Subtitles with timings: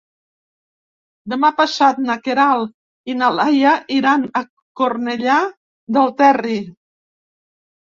[1.33, 4.43] Demà passat na Queralt i na Laia iran a
[4.83, 5.39] Cornellà
[6.01, 6.59] del Terri.